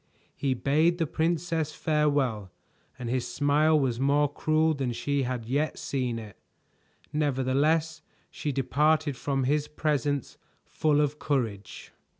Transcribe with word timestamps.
He 0.35 0.55
bade 0.55 0.97
the 0.97 1.05
princess 1.05 1.73
farewell, 1.73 2.51
and 2.97 3.07
his 3.07 3.27
smile 3.27 3.79
was 3.79 3.99
more 3.99 4.27
cruel 4.33 4.73
than 4.73 4.93
she 4.93 5.21
had 5.21 5.45
yet 5.45 5.77
seen 5.77 6.17
it. 6.17 6.39
Nevertheless 7.13 8.01
she 8.31 8.51
departed 8.51 9.15
from 9.15 9.43
his 9.43 9.67
presence 9.67 10.39
full 10.65 11.01
of 11.01 11.19
courage. 11.19 11.91